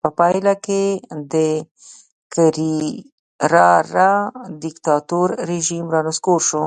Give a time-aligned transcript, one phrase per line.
[0.00, 0.84] په پایله کې
[1.32, 1.34] د
[2.34, 4.12] کرېرارا
[4.62, 6.64] دیکتاتور رژیم رانسکور شو.